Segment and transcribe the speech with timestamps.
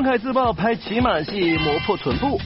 [0.00, 2.40] 王凯自曝拍骑马戏磨破臀部。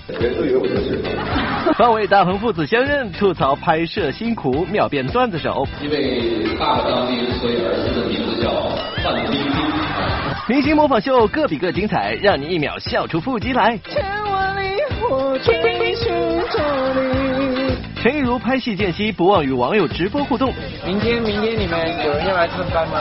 [1.79, 5.65] 范伟大鹏父子相认，吐槽拍摄辛苦，秒变段子手。
[5.81, 8.51] 因为爸爸当兵，所以儿子的名字叫
[9.05, 9.53] 范冰冰。
[10.49, 13.79] 明星模仿秀各比各精彩，让你一秒笑出腹肌来。
[13.87, 14.71] 千万里
[15.09, 16.11] 我追寻
[16.51, 17.77] 着你。
[18.03, 20.53] 陈亦如拍戏间隙不忘与网友直播互动。
[20.85, 22.99] 明天，明天你们有人要来探班吗？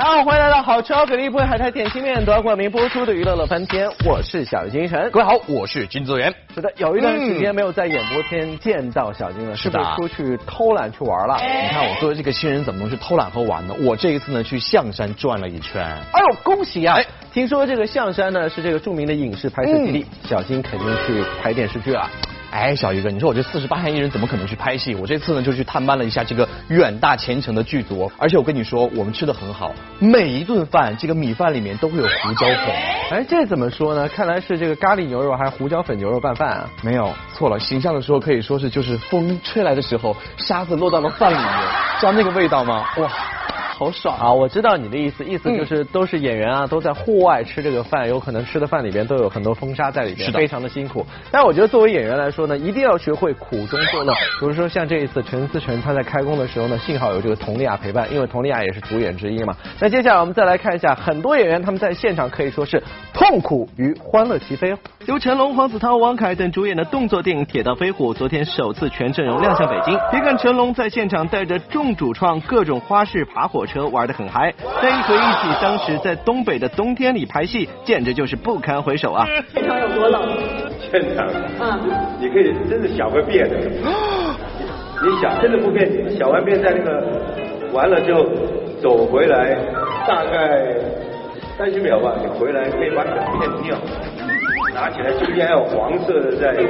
[0.00, 5.10] 大家好，欢迎来到好吃好给力不会海苔点心面夺冠名播出的娱乐乐翻天，我是小金晨。
[5.10, 6.34] 各位好，我是金泽源。
[6.54, 11.36] 是的，有一段时间没有在演播天见到小金了，是的，出去偷懒去玩了。
[11.38, 13.74] 你看我作为这个新人，怎么能去偷懒和玩呢？
[13.82, 15.82] 我这一次呢，去象山转了一圈。
[15.82, 16.96] 哎呦，恭喜啊！
[17.30, 22.08] 听说这个象山呢是这个著名的影视拍摄基地，小金肯定去拍电视剧了。
[22.50, 24.94] 哎，小鱼哥，你说我这四十八线艺人怎么可能去拍戏？
[24.96, 32.74] 我这次呢就去探班了一下这个远大前程的剧组，而且我跟你说，我们吃的很好，每一顿饭这个米饭里面都会有胡椒粉。
[33.12, 34.08] 哎，这怎么说呢？
[34.08, 36.70] 看来是这个咖喱牛肉还是胡椒粉牛肉拌饭啊？
[36.82, 41.46] 没有，错了，形象的时候可以说是就是风吹来的时候，沙子落到了饭里面，
[42.00, 42.84] 知道那个味道吗？
[42.96, 43.10] 哇！
[43.80, 44.30] 好爽啊！
[44.30, 51.06] 我知道你的意思，意思就是都是演员啊，都在户外吃这个饭，有可能吃的饭里边都有很多风沙在里边，是，非常的辛苦。
[51.30, 54.12] 但我觉得作为演员来说呢，一定要学会苦中作乐。
[54.38, 59.56] 比如说像这一次陈思诚他在开工的时候呢，幸好有这个佟丽娅陪伴，因为佟丽娅也是主演之一嘛。
[59.78, 64.78] 那接下来我们再来看一下，很多演员他们在现场可以说是痛苦与欢乐齐飞哦。
[65.06, 69.98] 由成龙、黄子韬、王凯等主演的动作电影《铁道飞虎》昨天首次全阵容亮相北京。
[70.10, 74.52] 别看成龙在现场带着众主创各种花式爬火车玩得很嗨。
[74.82, 79.26] 但一回忆起当时在东北的冬天里拍戏，简直就是不堪回首啊！
[79.52, 80.22] 现场有多冷？
[80.90, 81.26] 现场，
[81.58, 81.80] 啊，
[82.20, 83.56] 你可以真的想个便的，
[85.02, 88.24] 你想真的不骗你，小完变在那个完了之后
[88.82, 89.56] 走回来，
[90.06, 90.66] 大概
[91.60, 93.76] 三十秒吧，你回来可以把整片尿
[94.74, 96.62] 拿起来，中间还有黄色的在在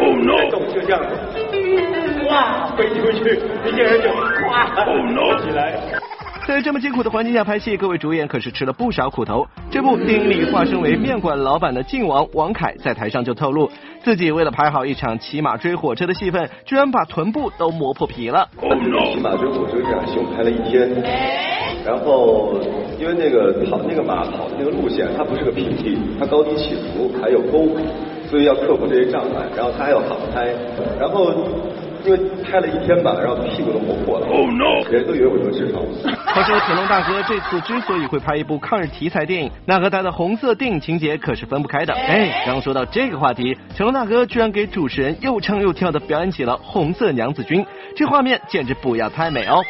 [0.50, 4.10] 动，就这样子，哇，飞出去，一些人就
[4.48, 4.66] 哇
[5.38, 5.78] 起来。
[6.44, 9.46] 在这么艰苦的环境下拍戏，各位主演可是吃了不少苦头。
[9.70, 13.70] 这部电影里化身为面馆老板的靖王王凯在台上就透露，
[14.02, 18.48] 自己为了拍好一场骑马追火车的戏份，居然把臀部都磨破皮了。
[18.60, 20.90] 骑马追火车这场戏我们拍了一天，
[21.84, 22.54] 然后
[22.98, 27.68] 因为那个跑那个马跑的那个路线，它不是个平地，它高低起伏还有沟，
[28.28, 30.54] 所以要克服这些障碍，然后它还有航拍，
[30.98, 31.32] 然后。
[32.04, 34.26] 因为拍了一天吧，然后屁股都磨破了。
[34.26, 34.82] Oh no！
[34.90, 35.82] 人都以为我有痔疮。
[36.34, 41.92] 话说成龙大哥这次之所以会拍一部抗日题材电影，那和他的红色电影情节可是分不开的。
[41.92, 47.62] 哎，刚说到这个话题，成龙大哥居然给主持人又唱又跳的表演起了《红色娘子军》，
[47.96, 49.62] 这画面简直不要太美哦。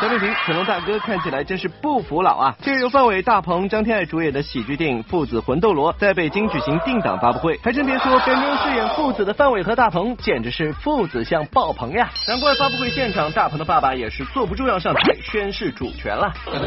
[0.00, 2.54] 小丽萍，成龙大哥看起来真是不服老啊！
[2.60, 12.10] 这由范伟、大鹏、张天爱主演的喜剧电影《父子魂斗罗》在北京举行定档发布会，还真别说，本中饰演父子的范伟和大鹏简直是父子相爆棚呀！
[12.26, 16.32] 难怪发布会现场，大鹏的爸爸也是坐不住要上台宣誓主权了。
[16.46, 16.66] 大哥，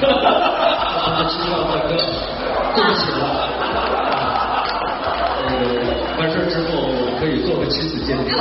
[0.00, 0.08] 大
[1.16, 1.24] 哥，
[2.76, 3.24] 对不起了。
[5.48, 5.54] 呃，
[6.20, 6.82] 完事之后
[7.18, 8.36] 可以做个亲子鉴定。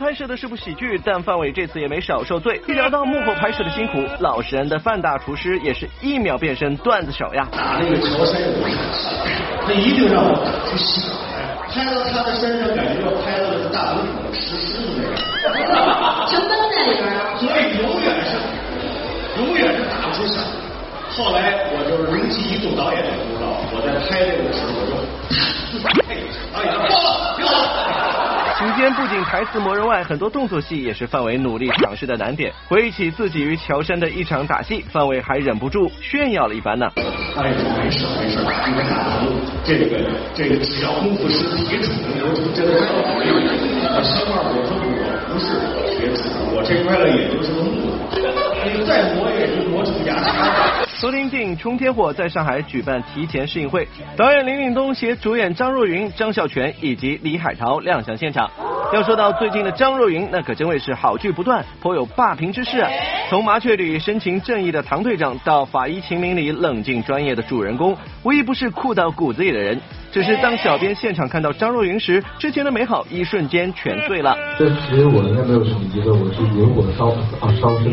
[0.00, 2.58] 拍摄的是部喜剧，但范伟这次也没少受罪。
[2.66, 7.46] 一聊到幕后拍摄的辛苦，老实人的范大厨师也是一秒变身段子手呀。
[7.52, 9.12] 打那个乔杉有戏，
[9.66, 10.32] 他一定让我
[10.72, 11.12] 去洗澡，
[11.68, 15.12] 拍到他的身上，感觉要拍到那个大龙里石狮子那样。
[16.26, 17.36] 全闷在里边啊！
[17.36, 18.40] 所以永远是，
[19.36, 20.40] 永远是打不出响。
[21.12, 24.96] 后来我就是灵机一动，导演也不知道，我在拍这个的时候我就
[26.08, 26.24] 配
[26.56, 26.89] 导演。
[28.60, 32.52] 期间不仅台词磨人外，很多动作戏也是范伟努力尝试的难点。
[32.68, 36.86] 回忆起自己与乔杉的一场打戏，范伟还忍不住炫耀了一番呢。
[37.38, 39.32] 哎，没事没事，你看大鹏，
[39.64, 39.98] 这个
[40.34, 43.32] 这个只要功夫是铁杵能磨出真材实料。
[44.02, 44.84] 小二我说我
[45.32, 45.56] 不是
[45.96, 48.20] 铁杵，我这块呢也就是个木头，
[48.62, 50.20] 你再磨也就磨出牙
[51.00, 53.88] 昨天电影《冲天火》在上海举办提前试映会，
[54.18, 58.50] 导演林岭东携主演张若昀、张孝全以及李海涛亮相现场。
[58.92, 62.90] 要说到最近的张若昀，那可真谓是好剧不断，颇有霸屏之势啊。
[63.30, 69.80] 从麻雀里深情正义的唐队长，到法医秦明里冷静专业的主人公，无一不是酷到骨子里的人。
[70.12, 74.36] 只是当小编现场看到张若昀时，之前的美好一瞬间全碎了。
[74.58, 77.10] 这其实我应该没有什么疑问，我是引火烧
[77.40, 77.92] 啊烧身。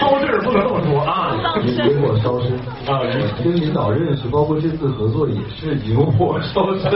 [0.00, 1.36] 烧事不能这么说啊！
[1.62, 2.52] 引火烧身
[2.86, 3.00] 啊！
[3.44, 6.90] 跟领导认识，包括这次合作也是引火烧身。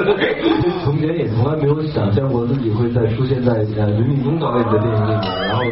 [0.85, 5.65] 从前也从来没有想象过自己会再出现在呃刘敏东导演的电影里面，然后。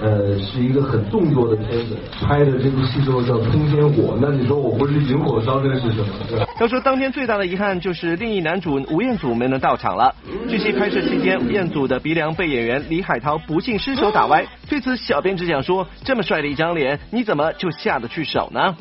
[0.00, 6.46] 呃，是一个很动作的片子，拍的这部戏之后叫《通天火》，那你说我不是引火烧身是什么？
[6.60, 10.14] 要说当天最大的遗憾就是另一男主吴彦祖没能到场了。
[10.48, 18.76] 据悉拍摄期间，吴彦祖的鼻梁被演员李海涛不幸失手打歪，对此小编只想说：这么帅的一张脸，你怎么就下得去手呢？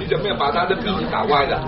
[0.00, 1.60] 你怎么样把他的鼻子打歪的？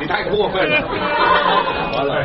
[0.00, 0.76] 你太过分了！
[1.96, 2.24] 完了，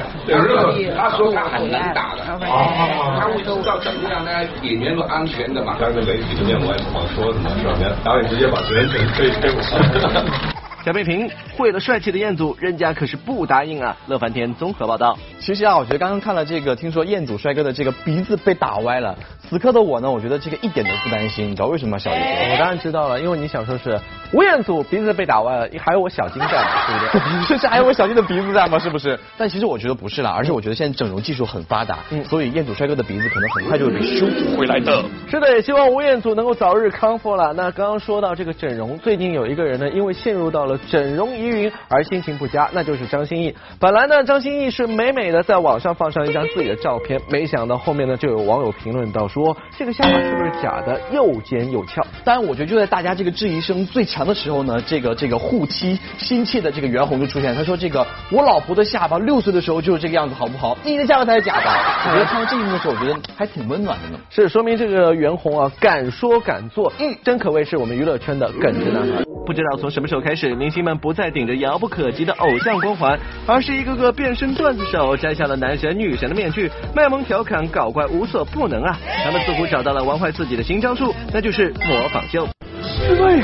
[0.96, 4.32] 他说他很难打的，他会知道怎么样呢？
[4.62, 5.76] 演员都安全的嘛？
[5.80, 7.96] 但是媒体里面我也不好说什么，是吧？
[8.04, 10.65] 导演直接把责任推给我。
[10.86, 11.28] 小贝平
[11.58, 13.98] 会了帅气的彦祖，人家可是不答应啊！
[14.06, 15.18] 乐翻天综合报道。
[15.40, 19.18] 其实啊，我觉得刚刚看了这个，听说彦祖帅哥的这个鼻子被打歪了，
[19.50, 21.50] 此刻的我呢，我觉得这个一点都不担心。
[21.50, 22.52] 你知道为什么吗，小鱼哥？
[22.52, 24.00] 我当然知道了，因为你想说是
[24.32, 27.42] 吴彦祖鼻子被打歪了，还有我小金在，对不对？
[27.50, 28.78] 甚至还有我小金的鼻子在吗？
[28.78, 29.20] 是不是？
[29.40, 35.04] 但其实我觉得不是啦，而是我觉得现在整容技术很发达，嗯，所以彦祖帅哥的鼻子可能很快就会被修复回来的。
[35.32, 37.54] 是的，也希望吴彦祖能够早日康复了。
[37.54, 41.72] 那刚刚说到这个整容，最近有一个人呢，因为陷入到了整容疑云。
[41.88, 43.56] 而心情不佳，那就是张歆艺。
[43.80, 52.06] 本来呢，张歆艺是美美的在网上放上一张自己的照片，没想到后面呢就有网友评论到说，这个下巴是不是假的，又尖又翘？
[52.24, 60.78] 当然，我觉得就在大家这个质疑声最强的时候呢，这个这个护妻心切的这个袁弘就出现，他说这个我老婆的下巴六岁的时候就是这个样子，好不好？
[60.84, 61.70] 你的下巴才是假的。
[62.10, 64.20] 我觉得看到这一幕的时候，我觉得还挺温暖的呢。
[64.30, 69.35] 是说明这个袁弘啊，敢说敢做，嗯，真可谓是我们娱乐圈的耿直男孩。
[69.46, 78.98] 不知道从什么时候开始，明星们不再顶着遥不可及的偶像光环，而是一个个变身段子手，摘下了男神女神的面具，卖萌调侃搞怪无所不能啊！
[79.24, 82.48] 他们似乎找到了玩坏自己的新招数，那就是模仿秀。
[82.82, 83.42] 是位，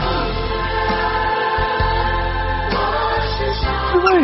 [3.92, 4.24] 是位，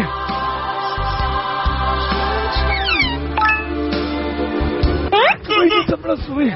[5.11, 5.17] 哎，
[5.87, 6.51] 怎么了，四位？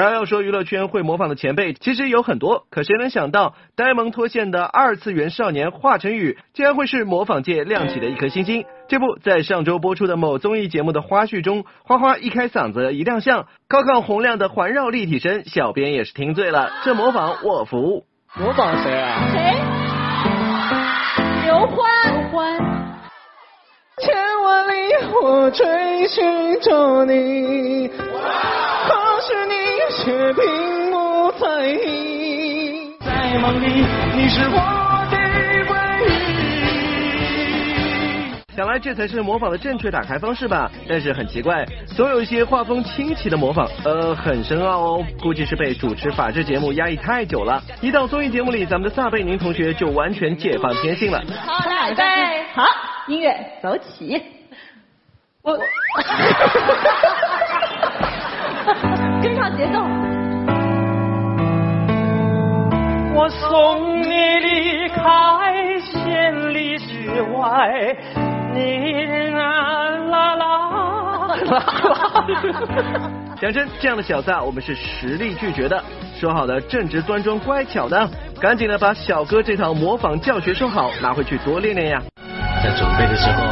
[0.00, 8.64] 然而要说娱乐圈会模仿的前辈，其实有很多，可谁能想到呆萌脱线的二次元少年华晨宇，竟然会是模仿界亮起的一颗星星。
[8.88, 16.70] 这不在上周播出的某综艺节目的花絮中，花花一开嗓子一亮相，高亢洪亮的环绕立体声，小编也是听醉了。
[16.82, 18.06] 这模仿我服。
[18.34, 19.28] 模仿谁啊？
[19.32, 19.54] 谁？
[21.44, 21.90] 刘欢。
[22.10, 22.58] 刘欢。
[23.98, 24.72] 千万里
[25.22, 28.59] 我追寻着你，可
[29.30, 29.54] 是你。
[30.02, 30.42] 却并
[30.90, 33.84] 不在意，在梦里
[34.14, 34.56] 你是我
[35.10, 35.16] 的
[35.68, 35.74] 唯
[36.06, 36.10] 一。
[38.56, 40.70] 想来这才是模仿的正确打开方式吧？
[40.88, 41.64] 但是很奇怪，
[41.96, 45.04] 总有一些画风清奇的模仿，呃，很深奥哦。
[45.20, 47.62] 估计是被主持法制节目压抑太久了。
[47.80, 51.20] 一到综艺节目里，咱们的撒贝宁同学就完全解放天性了。
[51.44, 52.02] 好，来预备，
[52.54, 52.64] 好，
[53.08, 54.22] 音乐走起。
[55.42, 55.58] 我。
[67.90, 67.96] 外，
[68.54, 70.46] 你啦啦啦。
[73.40, 75.82] 讲真，这样的小子我们是实力拒绝的。
[76.18, 78.08] 说好的正直端庄乖巧的，
[78.40, 82.02] 赶紧的把小哥这套模仿教学收好，拿回去多练练呀。
[82.62, 83.42] 在准备的时候，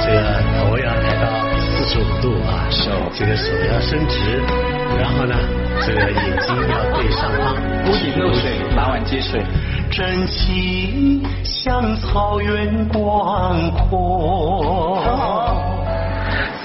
[0.00, 1.30] 这个头要抬到
[1.60, 4.42] 四十五度啊，手这个手要伸直。
[4.98, 5.36] 然后呢，
[5.80, 7.54] 这个眼睛要对上方，
[7.84, 9.42] 屋顶漏水，拿碗接水。
[9.90, 15.02] 真情像草原广阔，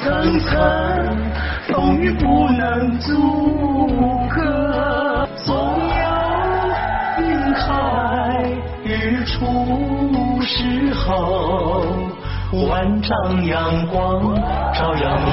[0.01, 0.49] 层层
[1.67, 5.27] 风雨不能阻隔。
[5.45, 8.43] 总有云海
[8.83, 11.83] 日出时候，
[12.67, 14.33] 万丈阳光
[14.73, 15.25] 照耀你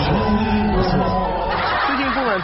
[0.99, 1.46] 我。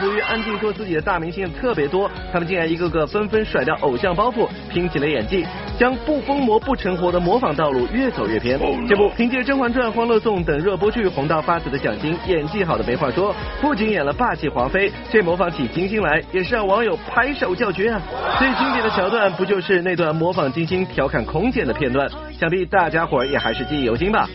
[0.02, 5.46] 由于安静做自己的大明星特别多，他们竟然一个个纷纷甩掉偶像包袱，拼起了演技，
[5.78, 8.58] 将不疯魔不成活的模仿道路越走越偏。
[8.88, 18.00] 这不，凭借《甄嬛传》《欢乐颂》等热播剧红到发紫的蒋欣，演技好的没话说，不仅演了霸气华妃，这模仿起金星来也是让网友拍手叫绝啊！
[18.38, 22.10] 最经典的桥段不就是那段模仿金星调侃空姐的片段？
[22.38, 24.28] 想必大家伙也还是记忆犹新吧。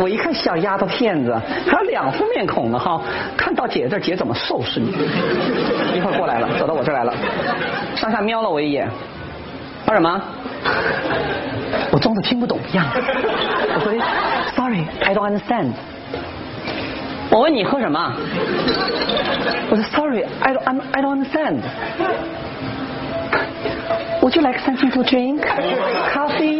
[0.00, 1.34] 我一看小丫头片子，
[1.66, 3.00] 还有两副面孔呢哈！
[3.36, 4.90] 看到姐这儿，姐怎么收拾你？
[5.94, 7.12] 一会儿过来了，走到我这儿来了，
[7.96, 8.88] 上下瞄了我一眼，
[9.84, 10.22] 说什么？
[11.90, 12.86] 我装作听不懂一样。
[12.94, 13.92] 我说
[14.54, 15.72] ，Sorry，I don't understand。
[17.30, 18.12] 我问你喝什么？
[19.70, 21.60] 我说 Sorry，I don't I don't understand。
[24.20, 25.40] Would you like something to drink?
[26.12, 26.57] Coffee,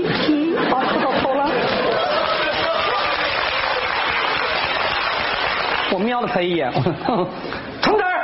[6.08, 6.72] 瞄了他一眼，
[7.82, 8.14] 从这儿。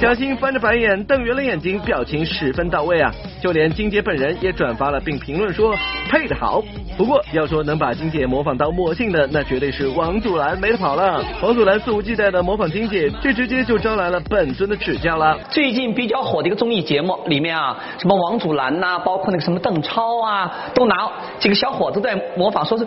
[0.00, 3.12] 蒋欣翻着白眼，瞪圆了眼睛，表情十分到位啊！
[3.40, 5.74] 就连金姐本人也转发了并评论说
[6.08, 6.62] 配的好。
[6.96, 11.20] 不过要说能把金姐模仿到魔性的，那绝对是王祖蓝没得跑了。
[11.42, 15.36] 王祖蓝肆无忌惮的模仿金姐，这直接就招来了本尊的指教了。
[15.48, 21.10] 最近比较火的一个综艺节目里面啊，什么王祖蓝呐、包括那个什么邓超啊，都拿
[21.40, 22.86] 几个小伙子在模仿，说是，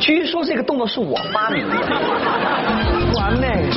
[0.00, 1.74] 据说这个动作是我发明的。
[3.16, 3.70] 完美，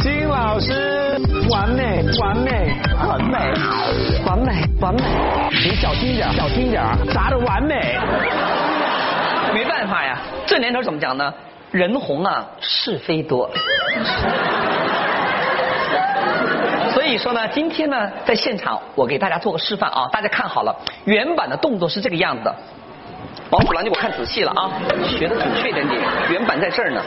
[0.00, 2.74] 金老师，完美，完美，
[3.06, 3.38] 完美，
[4.24, 5.02] 完美，完美。
[5.50, 7.98] 你小心点，小心点，砸的完美。
[9.52, 11.32] 没办法呀，这年头怎么讲呢？
[11.70, 13.50] 人红啊，是非多。
[16.92, 22.54] 所以说呢，今天呢，在现场我给大家做个示范啊，大家看好了，原版的动作是这个样子的。
[23.50, 24.70] 王祖蓝，你给我看仔细了啊，
[25.08, 27.02] 学的准确一点点，原版在这儿呢，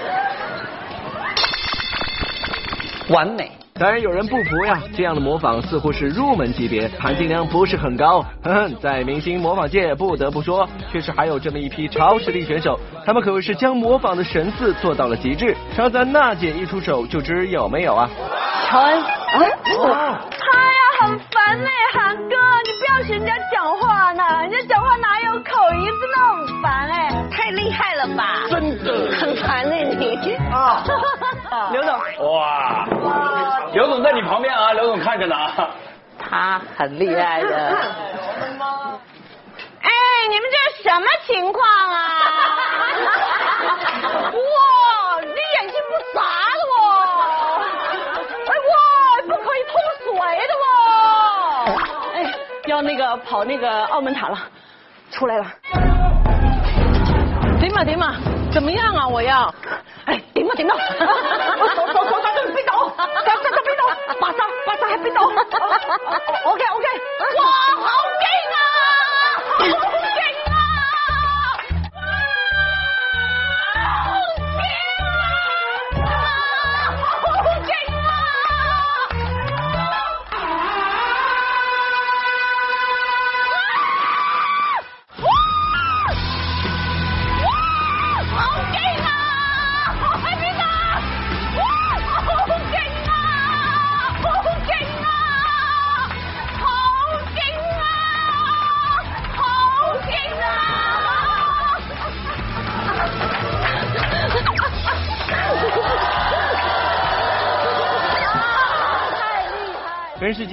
[3.09, 3.50] 完美。
[3.75, 8.23] 当然有人不服呀，这样的模仿似乎是入门级别，含金量不是很高。
[8.43, 15.55] 哼哼，在明星模仿界，不得不说，确实还有这么一批超实力选手，他们可谓是将模仿的神似做到了极致。
[15.75, 18.09] 稍咱娜姐一出手，就知有没有啊？
[18.69, 20.72] 乔恩，啊，他呀很
[21.53, 28.48] 烦嘞，韩哥，你不要学人家讲话呢，人家讲话哪有口音，真的很烦哎，太厉害了吧？
[28.50, 30.83] 真的很烦嘞你啊，
[31.72, 31.93] 刘总，
[32.33, 32.88] 哇，
[33.72, 35.69] 刘总在你旁边啊，刘总看着呢啊。
[36.17, 37.55] 他很厉害的。
[39.81, 39.89] 哎，
[40.29, 42.00] 你们这是什么情况啊？
[52.93, 54.38] 那个跑那个澳门塔了，
[55.09, 55.45] 出来了。
[57.59, 58.17] 顶嘛顶嘛，
[58.53, 59.07] 怎么样啊？
[59.07, 59.51] 我要，
[60.05, 60.75] 哎，顶嘛顶嘛，
[61.75, 63.81] 走走走，咱这别倒，咱咱咱别走，
[64.21, 65.21] 马上马上还别走。
[65.21, 66.88] OK OK，
[67.39, 67.45] 哇，
[67.81, 67.89] 好
[68.21, 68.57] 劲啊，
[69.57, 69.59] 好
[69.89, 70.02] 劲啊！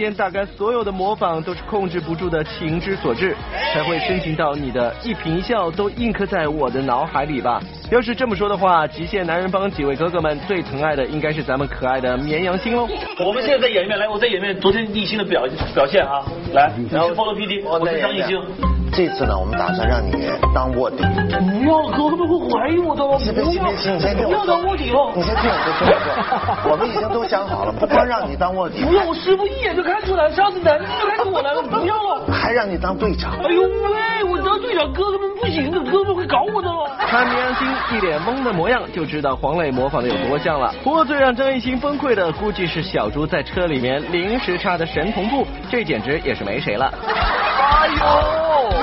[0.00, 3.36] 间大概所有的模仿都是控制不住的情之所至，
[3.74, 7.60] 才会深情到你的一颦一笑都印刻在我的脑海里吧。
[7.90, 12.88] 要是这么说的话，极限男人帮几位哥哥们最疼爱的应该是咱们可爱的绵羊星喽。
[13.24, 18.79] 我们现在在演一遍，来，我再演一遍昨天艺兴的表表现啊，来，然后 follow PD，我是张艺兴。
[19.00, 20.12] 这次呢，我们打算让你
[20.54, 20.98] 当卧底。
[20.98, 23.00] 不要，哥他们会怀疑我的。
[23.16, 25.10] 别别别，你先听我不要当卧底了。
[25.16, 32.26] 你先听我说，听我说，我们已经都想好了， 不光让你当卧底，不要，我师傅一眼就看出来，上次南京就看出我来了，不要了。
[32.30, 33.32] 还让你当队长。
[33.42, 36.90] 哎呦喂，我当队长，哥哥们不行的，哥哥们会搞我的了。
[37.08, 37.66] 看绵羊星
[37.96, 40.74] 一脸懵的模样，就知道黄磊模仿的有多像了。
[40.84, 46.92] 不过最让张艺兴崩溃的，估计是小猪在车里面临时插的神同步，这简直也是没谁了。
[47.08, 48.39] 哎呦，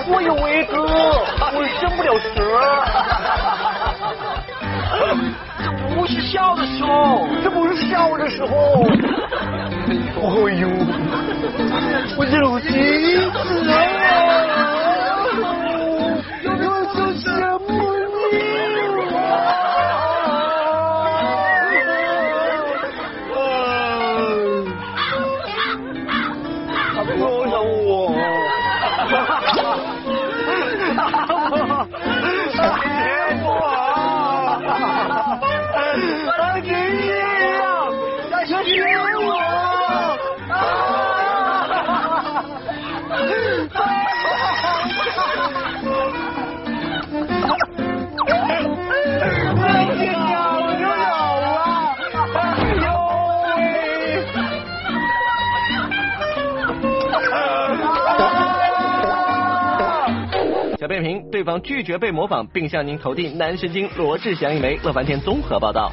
[0.09, 0.81] 我有威哥，
[1.53, 2.29] 我伸不了舌。
[5.63, 8.85] 这不是笑的时候，这不是笑的时候。
[10.17, 10.67] 哎呦，
[12.17, 12.69] 我这种心
[13.31, 13.63] 子
[61.37, 64.75] 对方拒绝被模仿，并向您投递男神经罗志祥一枚。
[64.81, 65.91] 乐翻天综合报道。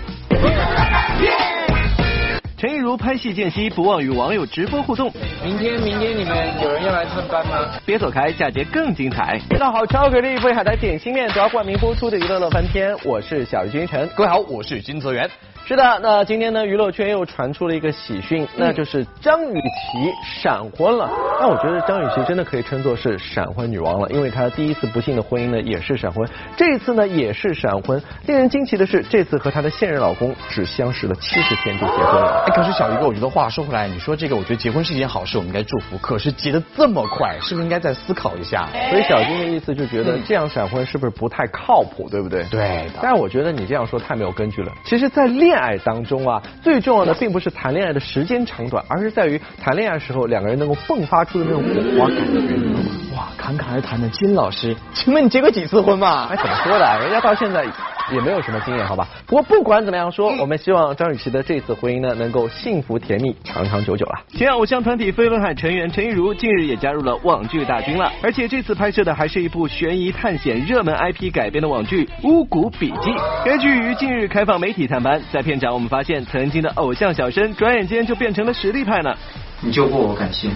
[2.56, 5.12] 陈亦儒拍戏间隙不忘与网友直播互动。
[5.44, 7.70] 明天，明天你们有人要来蹭班吗？
[7.84, 9.38] 别走开，下节更精彩。
[9.50, 14.08] 大家好，超给力为海苔点心面，主要冠名播出的娱乐乐翻天，我是小鱼君晨。
[14.16, 15.28] 各位好，我是金泽源。
[15.66, 21.11] 是的，那今天呢，娱乐圈又传出了一个喜讯，那就是张雨绮闪婚了。
[21.40, 27.99] 那我觉得张雨绮真的可以称作是闪婚女王了，因为她第一次不幸的婚姻呢也是闪婚，这一次呢也是闪婚。
[28.26, 32.44] 令人惊奇的是，这次和她的现任老公只相识了七十天就结婚了。
[32.47, 35.97] 哎，可是小鱼哥，我觉得话说回来，你说这个，我觉得结婚是一件好事，我们应该祝福。
[35.97, 38.68] 可是结得这么快，是不是应该再思考一下？
[38.90, 42.44] 所以小金的意思就觉得这样闪婚是不是不太靠谱，对不对？
[42.50, 42.87] 对。
[43.00, 44.71] 但是我觉得你这样说太没有根据了。
[44.85, 46.42] 其实，在恋恋爱当中啊。
[46.62, 53.16] 最重要的并不是谈恋爱的时间长短，而是在于谈恋爱时候两个人能够迸发出的那种火花感觉。
[53.16, 56.26] 哇，侃侃而谈的金老师，请问你结过几次婚嘛？
[56.28, 56.99] 哎，怎么说的？
[57.02, 57.64] 人家到现在
[58.12, 59.08] 也没有什么经验，好吧？
[59.26, 64.20] 不过不管怎么样说，我们希望张雨绮的这次婚姻呢，能够幸福甜蜜，长长久久了。
[64.28, 73.11] 前偶像团体飞轮海成员陈亦儒近日也加入了网剧大军了，而且这次拍摄的还是一部悬疑探险热门 IP 改编的网剧《巫蛊笔记》。
[73.44, 79.14] 该剧于近日开放媒体探班，在片场我们发现，曾经的偶像小生，转眼间就变成了实力派呢。
[79.61, 80.49] 你救过我，感谢，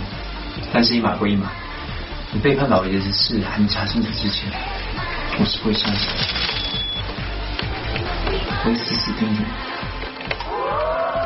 [0.72, 1.50] 但是一码归一码。
[2.30, 4.50] 你背叛老爷子是还没查清楚之前，
[5.40, 6.57] 我是不会相信。
[8.64, 9.42] 我会死死盯着。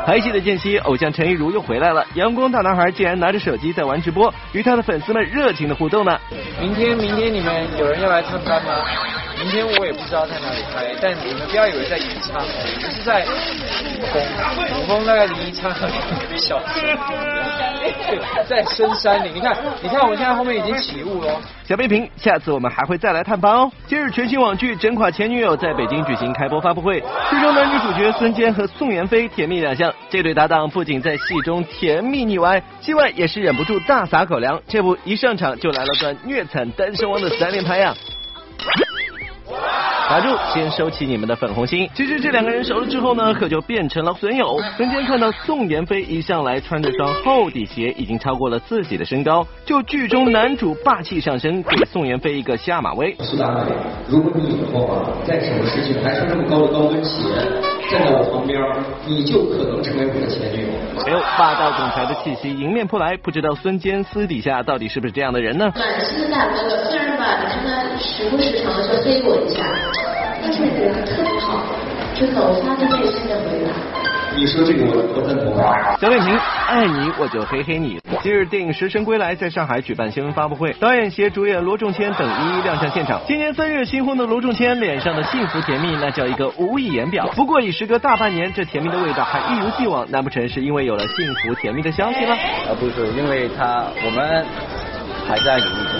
[0.05, 2.05] 拍戏的间隙，偶像陈亦儒又回来了。
[2.15, 6.19] 阳光大男孩竟然拿着手机在玩直播，与他的粉丝们热情的互动呢。
[6.59, 8.71] 明天，明天你们有人要来蹭班吗？
[9.43, 14.23] 明天我也不知道在哪里拍，但你们不要以为在宜昌，我是在五峰，
[14.79, 15.91] 五峰大概离宜昌两
[16.31, 16.97] 个小时，
[18.47, 19.31] 在深山里。
[19.33, 21.41] 你看，你看，我们现在后面已经起雾了。
[21.65, 23.69] 小背屏，下次我们还会再来探班哦。
[23.85, 29.93] 今日全新网剧《整垮前女友》在北京举行开播发布会，剧中男女主角孙坚和宋妍霏甜蜜亮相。
[30.09, 34.61] 这对搭档不仅在戏中甜蜜腻歪，戏外也是忍不住大撒狗粮。
[34.69, 37.93] 这不，一上场就来了段虐惨单身汪的三连拍呀！
[40.13, 41.89] 打住，先收起你们的粉红心。
[41.95, 44.59] 其实这两个人熟了之后呢，可就变成了损友。
[44.77, 53.15] 孙坚看到宋妍霏一向来穿着双厚底鞋，已经超过了自己的身高，就剧中男主霸气上身，给宋妍霏一个下马威。
[53.21, 53.71] 苏大美，
[54.07, 57.29] 如果你以后啊，在什么事情还穿这么高的高跟鞋，
[57.89, 58.59] 站在我旁边，
[59.07, 60.73] 你就可能成为我的前女友。
[61.05, 65.71] 哎呦，霸道总裁的气息迎面扑来，不知道孙坚私底下到底是不是这样的人呢？
[65.75, 69.63] 暖心的大哥哥，虽然吧，你看他时不时常的就黑我一下。
[70.41, 71.63] 但是人特别好，
[72.13, 74.02] 真的，我发自内心的回答。
[74.35, 75.95] 你说这个我我赞同啊。
[75.99, 76.35] 小点评，
[76.67, 77.99] 爱你我就嘿嘿你。
[78.21, 83.21] 今日电影《食神归来》在上海举办新闻发布会，导演携主演罗仲谦等一一亮相现场。
[83.27, 87.27] 今年三月新婚的罗仲谦脸上的幸福甜蜜，那叫一个无以言表。
[87.35, 92.33] 不过已时隔大半年，这甜蜜的味道还一如既往，难不成是因为有了幸福甜蜜的消息吗？
[92.67, 94.45] 啊，不是，因为他我们。
[95.25, 95.92] 还在努力中。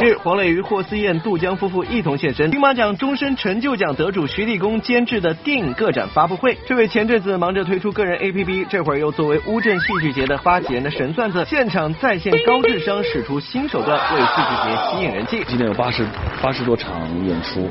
[0.00, 6.56] 日，黄磊与霍思燕、杜江夫妇一同现身金马奖终身成就奖得主徐立功监制的电影个展发布会。
[6.66, 15.44] 这位前阵子忙着推出个人 APP，这会儿又作为乌镇戏剧节的发起人的神算子，现场再现高智商，使出新手段为戏剧节吸引人气。
[15.46, 16.06] 今天有八十
[16.42, 17.68] 八十多场演出，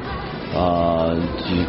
[0.56, 1.66] 啊，几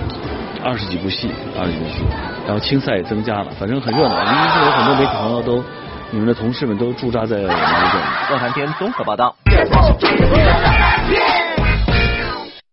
[0.63, 2.05] 二十几部戏，二十几部戏，
[2.47, 4.15] 然后青赛也增加了，反正很热闹。
[4.15, 5.65] 因为现在有很多媒体朋友都。
[6.15, 8.05] 你们的同事们都驻扎在我们这里。
[8.33, 9.35] 乐谈天综合报道。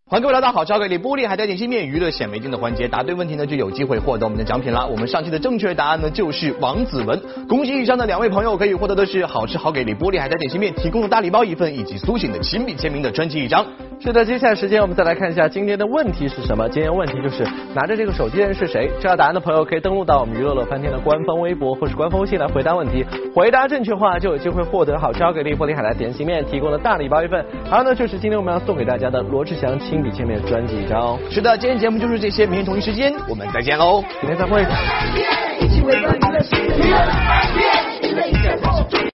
[0.06, 4.86] 欢迎各位来到好超给力玻璃海带点心面娱乐显微镜的环节，答对问题呢就有机会获得我们的奖品啦。
[4.86, 13.66] 我们上期的正确答案呢就是王子文，恭喜以上的两位朋友可以获得的是好吃好给力玻璃海带点心面提供的大礼包一份，以及苏醒的亲笔签名的专辑一张。
[14.02, 16.70] 是的，接下来时间我们再来看一下今天的问题是什么？
[16.70, 18.90] 今天问题就是拿着这个手机的人是谁？
[19.02, 27.46] 知道答案的朋友可以登录到我们娱乐乐翻天的官方微博或是官方微信来回答问题，回答正确话就有机会获得好吃好给力玻璃海的点心面提供的大礼包一份。
[27.70, 31.20] 还有呢就是今天我们要送给大家的罗志祥亲笔签名专辑一张。
[31.30, 34.66] 是的，今天节目就是这些，明天同一时间我们再见喽，明天再会。